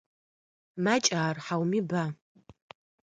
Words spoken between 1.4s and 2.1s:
хьауми ба?